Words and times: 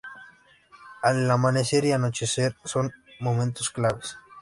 El 1.03 1.29
amanecer 1.29 1.85
y 1.85 1.89
el 1.89 1.93
anochecer 1.93 2.55
son 2.65 2.91
momentos 3.19 3.69
claves. 3.69 4.17